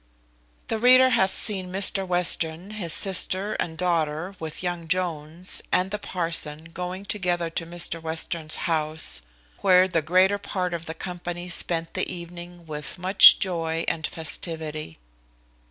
The 0.69 0.79
reader 0.79 1.09
hath 1.11 1.31
seen 1.35 1.71
Mr 1.71 2.07
Western, 2.07 2.71
his 2.71 2.91
sister, 2.91 3.53
and 3.59 3.77
daughter, 3.77 4.33
with 4.39 4.63
young 4.63 4.87
Jones, 4.87 5.61
and 5.71 5.91
the 5.91 5.99
parson, 5.99 6.69
going 6.73 7.05
together 7.05 7.51
to 7.51 7.67
Mr 7.67 8.01
Western's 8.01 8.55
house, 8.65 9.21
where 9.59 9.87
the 9.87 10.01
greater 10.01 10.39
part 10.39 10.73
of 10.73 10.87
the 10.87 10.95
company 10.95 11.49
spent 11.49 11.93
the 11.93 12.11
evening 12.11 12.65
with 12.65 12.97
much 12.97 13.37
joy 13.37 13.85
and 13.87 14.07
festivity. 14.07 14.97